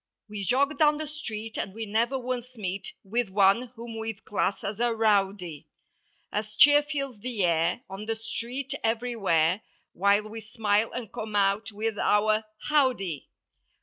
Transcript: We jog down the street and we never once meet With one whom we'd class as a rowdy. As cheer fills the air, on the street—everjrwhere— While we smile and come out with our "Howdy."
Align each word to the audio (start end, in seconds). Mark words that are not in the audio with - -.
We 0.27 0.43
jog 0.45 0.79
down 0.79 0.97
the 0.97 1.05
street 1.05 1.57
and 1.59 1.75
we 1.75 1.85
never 1.85 2.17
once 2.17 2.57
meet 2.57 2.91
With 3.03 3.29
one 3.29 3.67
whom 3.75 3.99
we'd 3.99 4.25
class 4.25 4.63
as 4.63 4.79
a 4.79 4.95
rowdy. 4.95 5.67
As 6.31 6.55
cheer 6.55 6.81
fills 6.81 7.19
the 7.19 7.43
air, 7.45 7.81
on 7.87 8.07
the 8.07 8.15
street—everjrwhere— 8.15 9.61
While 9.93 10.27
we 10.27 10.41
smile 10.41 10.91
and 10.91 11.13
come 11.13 11.35
out 11.35 11.71
with 11.71 11.99
our 11.99 12.43
"Howdy." 12.67 13.29